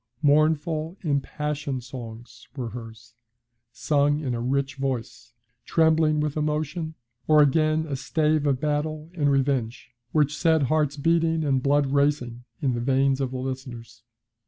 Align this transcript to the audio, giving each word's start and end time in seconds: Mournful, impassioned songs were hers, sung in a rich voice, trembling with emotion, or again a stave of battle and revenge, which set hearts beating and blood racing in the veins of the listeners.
Mournful, 0.23 0.97
impassioned 1.03 1.83
songs 1.83 2.47
were 2.55 2.69
hers, 2.69 3.13
sung 3.71 4.19
in 4.19 4.33
a 4.33 4.41
rich 4.41 4.77
voice, 4.77 5.35
trembling 5.63 6.19
with 6.19 6.35
emotion, 6.35 6.95
or 7.27 7.39
again 7.43 7.85
a 7.85 7.95
stave 7.95 8.47
of 8.47 8.59
battle 8.59 9.11
and 9.13 9.29
revenge, 9.29 9.91
which 10.11 10.35
set 10.35 10.63
hearts 10.63 10.97
beating 10.97 11.43
and 11.43 11.61
blood 11.61 11.85
racing 11.91 12.45
in 12.63 12.73
the 12.73 12.81
veins 12.81 13.21
of 13.21 13.29
the 13.29 13.37
listeners. 13.37 14.01